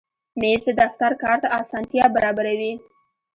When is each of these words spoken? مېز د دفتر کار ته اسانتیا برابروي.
مېز 0.39 0.59
د 0.65 0.69
دفتر 0.81 1.11
کار 1.23 1.37
ته 1.43 1.47
اسانتیا 1.59 2.05
برابروي. 2.15 2.73